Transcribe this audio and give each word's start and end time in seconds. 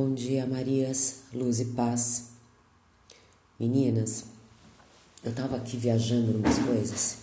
Bom 0.00 0.14
dia, 0.14 0.46
Marias, 0.46 1.22
luz 1.34 1.58
e 1.58 1.64
paz. 1.64 2.28
Meninas, 3.58 4.26
eu 5.24 5.34
tava 5.34 5.56
aqui 5.56 5.76
viajando 5.76 6.38
umas 6.38 6.56
coisas 6.56 7.16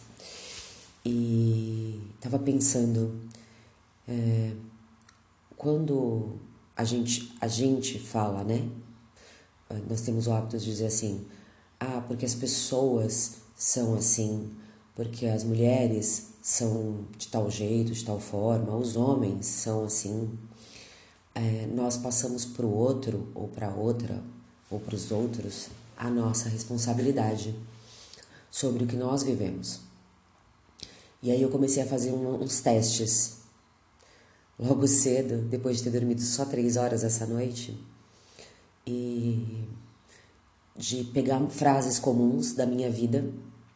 e 1.05 2.01
tava 2.19 2.37
pensando 2.37 3.17
é, 4.05 4.51
quando 5.55 6.37
a 6.75 6.83
gente, 6.83 7.33
a 7.39 7.47
gente 7.47 7.97
fala, 7.97 8.43
né? 8.43 8.69
Nós 9.89 10.01
temos 10.01 10.27
o 10.27 10.33
hábito 10.33 10.57
de 10.57 10.65
dizer 10.65 10.87
assim: 10.87 11.25
ah, 11.79 12.03
porque 12.05 12.25
as 12.25 12.35
pessoas 12.35 13.35
são 13.55 13.95
assim, 13.95 14.51
porque 14.93 15.27
as 15.27 15.45
mulheres 15.45 16.31
são 16.41 17.05
de 17.17 17.29
tal 17.29 17.49
jeito, 17.49 17.93
de 17.93 18.03
tal 18.03 18.19
forma, 18.19 18.75
os 18.75 18.97
homens 18.97 19.45
são 19.45 19.85
assim 19.85 20.37
é, 21.35 21.67
nós 21.67 21.97
passamos 21.97 22.45
para 22.45 22.65
o 22.65 22.73
outro 22.73 23.27
ou 23.35 23.49
para 23.49 23.69
outra 23.69 24.23
ou 24.71 24.79
para 24.79 24.95
os 24.95 25.11
outros 25.11 25.67
a 25.97 26.09
nossa 26.09 26.47
responsabilidade 26.47 27.53
sobre 28.49 28.85
o 28.85 28.87
que 28.87 28.95
nós 28.95 29.21
vivemos. 29.21 29.81
E 31.21 31.29
aí 31.29 31.41
eu 31.41 31.49
comecei 31.49 31.83
a 31.83 31.85
fazer 31.85 32.11
um, 32.11 32.41
uns 32.41 32.61
testes 32.61 33.37
logo 34.57 34.87
cedo, 34.87 35.41
depois 35.49 35.77
de 35.77 35.83
ter 35.83 35.89
dormido 35.89 36.21
só 36.21 36.45
três 36.45 36.77
horas 36.77 37.03
essa 37.03 37.25
noite, 37.25 37.77
e 38.87 39.67
de 40.75 41.03
pegar 41.05 41.39
frases 41.49 41.99
comuns 41.99 42.53
da 42.53 42.65
minha 42.65 42.89
vida, 42.89 43.29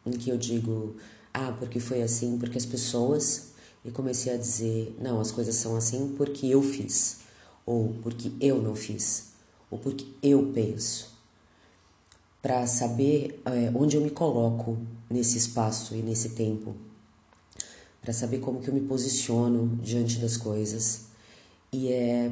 em 0.06 0.12
que 0.12 0.30
eu 0.30 0.38
digo, 0.38 0.96
ah, 1.34 1.52
porque 1.58 1.78
foi 1.78 2.02
assim, 2.02 2.38
porque 2.38 2.56
as 2.56 2.64
pessoas, 2.64 3.48
e 3.84 3.90
comecei 3.90 4.32
a 4.32 4.36
dizer, 4.36 4.96
não, 5.00 5.20
as 5.20 5.30
coisas 5.30 5.56
são 5.56 5.76
assim 5.76 6.14
porque 6.16 6.46
eu 6.46 6.62
fiz 6.62 7.20
ou 7.64 7.94
porque 8.02 8.32
eu 8.40 8.60
não 8.62 8.74
fiz, 8.74 9.30
ou 9.70 9.78
porque 9.78 10.06
eu 10.22 10.50
penso, 10.52 11.10
para 12.42 12.66
saber 12.66 13.40
é, 13.44 13.70
onde 13.74 13.96
eu 13.96 14.00
me 14.00 14.10
coloco 14.10 14.78
nesse 15.08 15.36
espaço 15.36 15.94
e 15.94 16.02
nesse 16.02 16.30
tempo, 16.30 16.74
para 18.00 18.12
saber 18.12 18.38
como 18.38 18.60
que 18.60 18.68
eu 18.68 18.74
me 18.74 18.80
posiciono 18.80 19.78
diante 19.82 20.18
das 20.18 20.36
coisas. 20.36 21.02
E 21.72 21.88
é, 21.88 22.30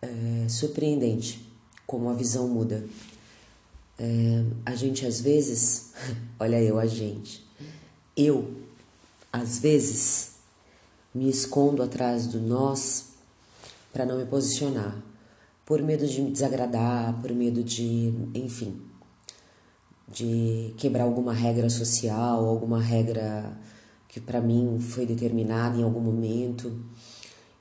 é 0.00 0.48
surpreendente 0.48 1.46
como 1.86 2.08
a 2.08 2.14
visão 2.14 2.48
muda. 2.48 2.86
É, 3.98 4.44
a 4.64 4.74
gente 4.74 5.06
às 5.06 5.20
vezes, 5.20 5.92
olha 6.40 6.60
eu, 6.60 6.78
a 6.78 6.86
gente, 6.86 7.46
eu 8.16 8.50
às 9.32 9.58
vezes 9.58 10.32
me 11.14 11.28
escondo 11.28 11.82
atrás 11.82 12.26
do 12.26 12.40
nós 12.40 13.13
para 13.94 14.04
não 14.04 14.18
me 14.18 14.26
posicionar, 14.26 15.00
por 15.64 15.80
medo 15.80 16.04
de 16.04 16.20
me 16.20 16.32
desagradar, 16.32 17.16
por 17.22 17.32
medo 17.32 17.62
de, 17.62 18.12
enfim, 18.34 18.82
de 20.08 20.74
quebrar 20.76 21.04
alguma 21.04 21.32
regra 21.32 21.70
social, 21.70 22.44
alguma 22.44 22.80
regra 22.80 23.56
que 24.08 24.20
para 24.20 24.40
mim 24.40 24.80
foi 24.80 25.06
determinada 25.06 25.78
em 25.78 25.84
algum 25.84 26.00
momento. 26.00 26.76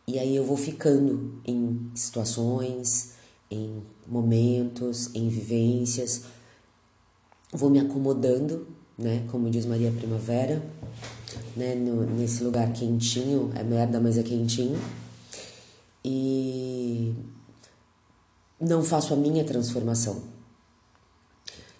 E 0.07 0.17
aí 0.17 0.35
eu 0.35 0.43
vou 0.43 0.57
ficando 0.57 1.39
em 1.45 1.91
situações, 1.93 3.13
em 3.49 3.83
momentos, 4.07 5.13
em 5.13 5.29
vivências, 5.29 6.23
vou 7.51 7.69
me 7.69 7.79
acomodando, 7.79 8.67
né, 8.97 9.23
como 9.29 9.51
diz 9.51 9.67
Maria 9.67 9.91
Primavera, 9.91 10.63
né, 11.55 11.75
no, 11.75 12.03
nesse 12.05 12.43
lugar 12.43 12.73
quentinho, 12.73 13.51
é 13.53 13.63
merda, 13.63 13.99
mas 13.99 14.17
é 14.17 14.23
quentinho 14.23 14.79
e 16.03 17.13
não 18.59 18.83
faço 18.83 19.13
a 19.13 19.17
minha 19.17 19.43
transformação. 19.43 20.23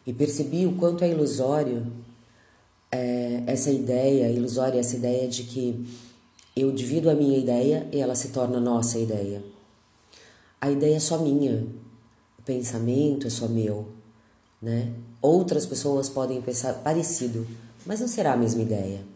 E 0.06 0.14
percebi 0.14 0.66
o 0.66 0.76
quanto 0.76 1.04
é 1.04 1.10
ilusório 1.10 1.92
é, 2.92 3.44
essa 3.48 3.72
ideia, 3.72 4.30
ilusória 4.30 4.80
essa 4.80 4.96
ideia 4.96 5.28
de 5.28 5.44
que 5.44 5.86
eu 6.56 6.72
divido 6.72 7.10
a 7.10 7.16
minha 7.16 7.38
ideia 7.38 7.88
e 7.92 8.00
ela 8.00 8.16
se 8.16 8.30
torna 8.30 8.60
nossa 8.60 9.00
ideia. 9.00 9.44
A 10.62 10.70
ideia 10.70 10.96
é 10.96 11.00
só 11.00 11.18
minha, 11.18 11.66
o 12.38 12.42
pensamento 12.44 13.28
é 13.28 13.30
só 13.30 13.48
meu, 13.48 13.88
né? 14.62 14.94
Outras 15.22 15.66
pessoas 15.66 16.10
podem 16.10 16.42
pensar 16.42 16.74
parecido, 16.76 17.48
mas 17.86 18.00
não 18.00 18.08
será 18.08 18.34
a 18.34 18.38
mesma 18.38 18.62
ideia. 18.62 19.13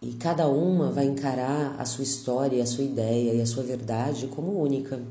E 0.00 0.12
cada 0.12 0.46
uma 0.46 0.92
vai 0.92 1.06
encarar 1.06 1.74
a 1.78 1.84
sua 1.84 2.04
história, 2.04 2.62
a 2.62 2.66
sua 2.66 2.84
ideia 2.84 3.34
e 3.34 3.40
a 3.40 3.46
sua 3.46 3.64
verdade 3.64 4.28
como 4.28 4.60
única. 4.60 5.02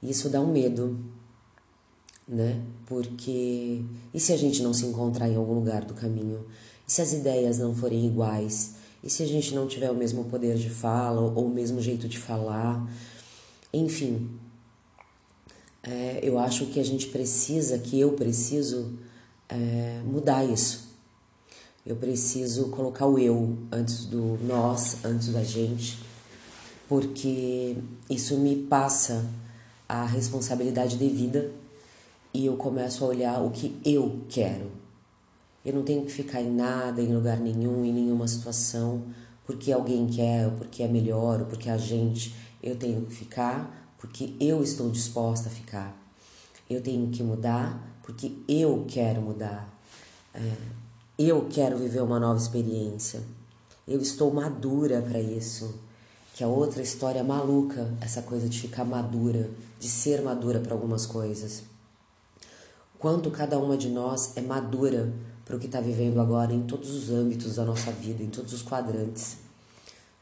Isso 0.00 0.28
dá 0.28 0.40
um 0.40 0.52
medo, 0.52 0.98
né? 2.28 2.62
Porque 2.86 3.82
e 4.14 4.20
se 4.20 4.32
a 4.32 4.36
gente 4.36 4.62
não 4.62 4.72
se 4.72 4.86
encontrar 4.86 5.28
em 5.28 5.34
algum 5.34 5.54
lugar 5.54 5.84
do 5.84 5.94
caminho? 5.94 6.46
E 6.86 6.92
se 6.92 7.02
as 7.02 7.12
ideias 7.12 7.58
não 7.58 7.74
forem 7.74 8.06
iguais? 8.06 8.74
E 9.02 9.10
se 9.10 9.22
a 9.22 9.26
gente 9.26 9.52
não 9.52 9.66
tiver 9.66 9.90
o 9.90 9.94
mesmo 9.94 10.24
poder 10.26 10.56
de 10.56 10.70
fala 10.70 11.20
ou 11.20 11.46
o 11.46 11.50
mesmo 11.50 11.80
jeito 11.80 12.08
de 12.08 12.18
falar? 12.18 12.88
Enfim, 13.72 14.30
é, 15.82 16.20
eu 16.22 16.38
acho 16.38 16.66
que 16.66 16.78
a 16.78 16.84
gente 16.84 17.08
precisa, 17.08 17.78
que 17.78 17.98
eu 17.98 18.12
preciso 18.12 18.96
é, 19.48 20.00
mudar 20.04 20.44
isso 20.44 20.89
eu 21.90 21.96
preciso 21.96 22.68
colocar 22.68 23.04
o 23.06 23.18
eu 23.18 23.58
antes 23.72 24.04
do 24.04 24.38
nós, 24.44 25.04
antes 25.04 25.32
da 25.32 25.42
gente, 25.42 25.98
porque 26.88 27.76
isso 28.08 28.38
me 28.38 28.54
passa 28.54 29.28
a 29.88 30.06
responsabilidade 30.06 30.96
devida 30.96 31.50
e 32.32 32.46
eu 32.46 32.56
começo 32.56 33.04
a 33.04 33.08
olhar 33.08 33.42
o 33.42 33.50
que 33.50 33.76
eu 33.84 34.20
quero. 34.28 34.70
Eu 35.64 35.74
não 35.74 35.82
tenho 35.82 36.04
que 36.06 36.12
ficar 36.12 36.40
em 36.40 36.54
nada, 36.54 37.02
em 37.02 37.12
lugar 37.12 37.40
nenhum, 37.40 37.84
em 37.84 37.92
nenhuma 37.92 38.28
situação, 38.28 39.02
porque 39.44 39.72
alguém 39.72 40.06
quer, 40.06 40.46
ou 40.46 40.52
porque 40.52 40.84
é 40.84 40.88
melhor, 40.88 41.40
ou 41.40 41.46
porque 41.46 41.68
a 41.68 41.76
gente. 41.76 42.32
Eu 42.62 42.76
tenho 42.76 43.04
que 43.04 43.14
ficar 43.14 43.94
porque 43.98 44.34
eu 44.38 44.62
estou 44.62 44.88
disposta 44.90 45.48
a 45.48 45.52
ficar. 45.52 46.00
Eu 46.68 46.80
tenho 46.80 47.08
que 47.08 47.24
mudar 47.24 47.98
porque 48.04 48.32
eu 48.48 48.84
quero 48.88 49.20
mudar. 49.20 49.68
É, 50.32 50.79
eu 51.28 51.46
quero 51.50 51.76
viver 51.76 52.02
uma 52.02 52.20
nova 52.20 52.38
experiência. 52.38 53.20
Eu 53.86 54.00
estou 54.00 54.32
madura 54.32 55.02
para 55.02 55.20
isso. 55.20 55.74
Que 56.34 56.44
é 56.44 56.46
outra 56.46 56.80
história 56.80 57.22
maluca, 57.22 57.92
essa 58.00 58.22
coisa 58.22 58.48
de 58.48 58.58
ficar 58.58 58.84
madura, 58.84 59.50
de 59.78 59.88
ser 59.88 60.22
madura 60.22 60.60
para 60.60 60.72
algumas 60.72 61.04
coisas. 61.04 61.62
Quanto 62.98 63.30
cada 63.30 63.58
uma 63.58 63.76
de 63.76 63.88
nós 63.88 64.36
é 64.36 64.40
madura 64.40 65.12
para 65.44 65.56
o 65.56 65.58
que 65.58 65.66
está 65.66 65.80
vivendo 65.80 66.20
agora 66.20 66.52
em 66.52 66.62
todos 66.62 66.90
os 66.90 67.10
âmbitos 67.10 67.56
da 67.56 67.64
nossa 67.64 67.90
vida, 67.90 68.22
em 68.22 68.30
todos 68.30 68.52
os 68.52 68.62
quadrantes. 68.62 69.36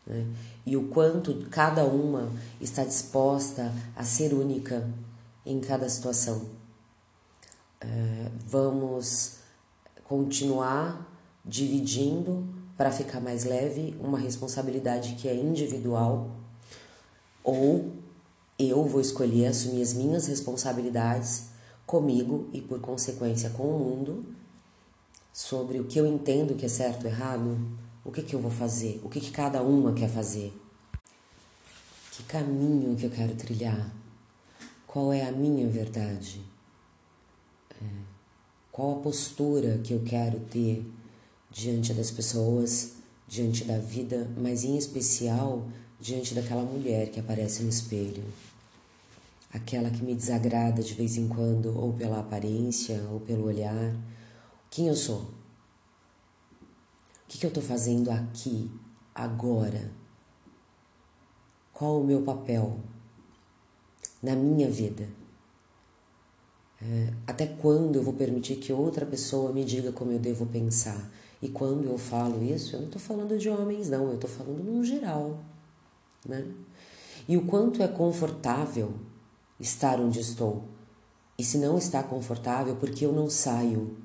Né? 0.06 0.26
E 0.64 0.76
o 0.76 0.88
quanto 0.88 1.34
cada 1.50 1.84
uma 1.84 2.32
está 2.60 2.82
disposta 2.82 3.72
a 3.94 4.02
ser 4.02 4.32
única 4.32 4.88
em 5.44 5.60
cada 5.60 5.88
situação. 5.88 6.46
É, 7.80 8.30
vamos 8.46 9.38
continuar 10.08 11.06
dividindo 11.44 12.48
para 12.76 12.90
ficar 12.90 13.20
mais 13.20 13.44
leve 13.44 13.94
uma 14.00 14.18
responsabilidade 14.18 15.16
que 15.16 15.28
é 15.28 15.34
individual, 15.34 16.30
ou 17.44 17.92
eu 18.58 18.84
vou 18.84 19.00
escolher 19.00 19.46
assumir 19.46 19.82
as 19.82 19.92
minhas 19.92 20.26
responsabilidades 20.26 21.50
comigo 21.86 22.48
e 22.52 22.60
por 22.60 22.80
consequência 22.80 23.50
com 23.50 23.64
o 23.64 23.78
mundo 23.78 24.24
sobre 25.32 25.78
o 25.78 25.84
que 25.84 25.98
eu 25.98 26.06
entendo 26.06 26.56
que 26.56 26.64
é 26.64 26.68
certo 26.68 27.04
ou 27.04 27.10
errado, 27.10 27.58
o 28.04 28.10
que, 28.10 28.22
que 28.22 28.34
eu 28.34 28.40
vou 28.40 28.50
fazer, 28.50 29.00
o 29.04 29.08
que, 29.08 29.20
que 29.20 29.30
cada 29.30 29.62
uma 29.62 29.92
quer 29.92 30.08
fazer, 30.08 30.52
que 32.12 32.22
caminho 32.22 32.96
que 32.96 33.04
eu 33.04 33.10
quero 33.10 33.34
trilhar, 33.34 33.92
qual 34.86 35.12
é 35.12 35.26
a 35.28 35.32
minha 35.32 35.68
verdade. 35.68 36.42
É 37.80 38.07
qual 38.78 38.92
a 38.92 39.00
postura 39.02 39.78
que 39.78 39.92
eu 39.92 40.04
quero 40.04 40.38
ter 40.38 40.88
diante 41.50 41.92
das 41.92 42.12
pessoas, 42.12 42.92
diante 43.26 43.64
da 43.64 43.76
vida, 43.76 44.30
mas 44.36 44.62
em 44.62 44.78
especial 44.78 45.66
diante 45.98 46.32
daquela 46.32 46.62
mulher 46.62 47.10
que 47.10 47.18
aparece 47.18 47.64
no 47.64 47.68
espelho. 47.68 48.22
Aquela 49.52 49.90
que 49.90 50.00
me 50.00 50.14
desagrada 50.14 50.80
de 50.80 50.94
vez 50.94 51.16
em 51.16 51.26
quando, 51.26 51.76
ou 51.76 51.92
pela 51.92 52.20
aparência, 52.20 53.02
ou 53.10 53.18
pelo 53.18 53.46
olhar. 53.46 53.96
Quem 54.70 54.86
eu 54.86 54.94
sou? 54.94 55.22
O 55.22 55.26
que, 57.26 57.36
que 57.36 57.46
eu 57.46 57.48
estou 57.48 57.64
fazendo 57.64 58.12
aqui, 58.12 58.70
agora? 59.12 59.90
Qual 61.72 62.00
o 62.00 62.06
meu 62.06 62.22
papel 62.22 62.78
na 64.22 64.36
minha 64.36 64.70
vida? 64.70 65.08
É, 66.80 67.12
até 67.26 67.46
quando 67.46 67.96
eu 67.96 68.02
vou 68.02 68.14
permitir 68.14 68.56
que 68.56 68.72
outra 68.72 69.04
pessoa 69.04 69.52
me 69.52 69.64
diga 69.64 69.90
como 69.90 70.12
eu 70.12 70.18
devo 70.18 70.46
pensar? 70.46 71.10
E 71.42 71.48
quando 71.48 71.84
eu 71.84 71.98
falo 71.98 72.42
isso, 72.42 72.74
eu 72.74 72.80
não 72.80 72.86
estou 72.86 73.00
falando 73.00 73.38
de 73.38 73.48
homens, 73.48 73.88
não, 73.88 74.08
eu 74.08 74.14
estou 74.14 74.30
falando 74.30 74.62
no 74.62 74.84
geral. 74.84 75.38
Né? 76.26 76.44
E 77.28 77.36
o 77.36 77.44
quanto 77.44 77.82
é 77.82 77.88
confortável 77.88 78.94
estar 79.58 80.00
onde 80.00 80.20
estou. 80.20 80.64
E 81.36 81.44
se 81.44 81.58
não 81.58 81.78
está 81.78 82.02
confortável, 82.02 82.76
porque 82.76 83.04
eu 83.04 83.12
não 83.12 83.30
saio? 83.30 83.96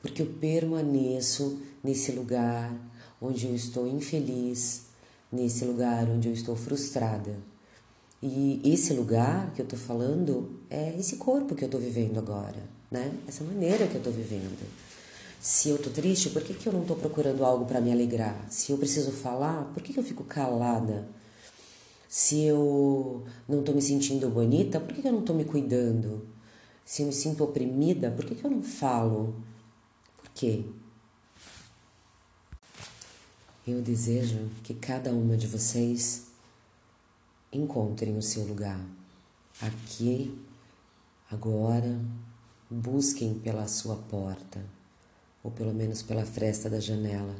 Porque 0.00 0.22
eu 0.22 0.26
permaneço 0.26 1.60
nesse 1.82 2.12
lugar 2.12 2.74
onde 3.20 3.46
eu 3.46 3.54
estou 3.54 3.86
infeliz, 3.86 4.86
nesse 5.30 5.64
lugar 5.64 6.08
onde 6.08 6.28
eu 6.28 6.34
estou 6.34 6.56
frustrada. 6.56 7.38
E 8.22 8.60
esse 8.64 8.94
lugar 8.94 9.52
que 9.52 9.60
eu 9.60 9.64
estou 9.64 9.78
falando 9.78 10.60
é 10.70 10.94
esse 10.98 11.16
corpo 11.16 11.54
que 11.54 11.62
eu 11.62 11.66
estou 11.66 11.80
vivendo 11.80 12.18
agora, 12.18 12.62
né? 12.90 13.12
Essa 13.28 13.44
maneira 13.44 13.86
que 13.86 13.94
eu 13.94 13.98
estou 13.98 14.12
vivendo. 14.12 14.66
Se 15.40 15.68
eu 15.68 15.76
estou 15.76 15.92
triste, 15.92 16.30
por 16.30 16.42
que, 16.42 16.54
que 16.54 16.66
eu 16.66 16.72
não 16.72 16.82
estou 16.82 16.96
procurando 16.96 17.44
algo 17.44 17.66
para 17.66 17.80
me 17.80 17.92
alegrar? 17.92 18.46
Se 18.50 18.72
eu 18.72 18.78
preciso 18.78 19.12
falar, 19.12 19.70
por 19.72 19.82
que, 19.82 19.92
que 19.92 20.00
eu 20.00 20.04
fico 20.04 20.24
calada? 20.24 21.06
Se 22.08 22.42
eu 22.42 23.24
não 23.48 23.60
estou 23.60 23.74
me 23.74 23.82
sentindo 23.82 24.28
bonita, 24.30 24.80
por 24.80 24.94
que, 24.94 25.02
que 25.02 25.08
eu 25.08 25.12
não 25.12 25.20
estou 25.20 25.36
me 25.36 25.44
cuidando? 25.44 26.26
Se 26.84 27.02
eu 27.02 27.06
me 27.06 27.12
sinto 27.12 27.44
oprimida, 27.44 28.10
por 28.10 28.24
que, 28.24 28.34
que 28.34 28.44
eu 28.44 28.50
não 28.50 28.62
falo? 28.62 29.36
Por 30.16 30.30
quê? 30.34 30.64
Eu 33.66 33.82
desejo 33.82 34.48
que 34.62 34.72
cada 34.72 35.10
uma 35.10 35.36
de 35.36 35.46
vocês 35.46 36.25
encontrem 37.56 38.16
o 38.16 38.22
seu 38.22 38.44
lugar. 38.44 38.80
Aqui, 39.60 40.38
agora, 41.30 41.98
busquem 42.70 43.38
pela 43.38 43.66
sua 43.66 43.96
porta, 43.96 44.64
ou 45.42 45.50
pelo 45.50 45.72
menos 45.72 46.02
pela 46.02 46.24
fresta 46.24 46.68
da 46.68 46.80
janela, 46.80 47.34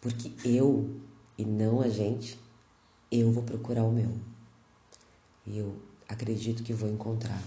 porque 0.00 0.32
eu, 0.44 1.00
e 1.36 1.44
não 1.44 1.80
a 1.80 1.88
gente, 1.88 2.38
eu 3.10 3.30
vou 3.32 3.42
procurar 3.42 3.84
o 3.84 3.92
meu. 3.92 4.10
E 5.46 5.58
eu 5.58 5.76
acredito 6.08 6.62
que 6.62 6.72
vou 6.72 6.88
encontrar. 6.88 7.42